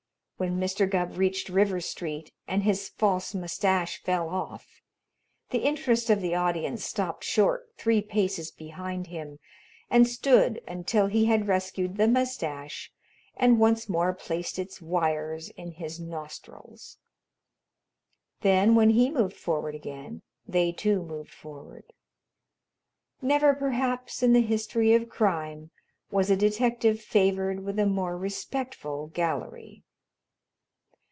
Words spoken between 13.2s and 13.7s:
and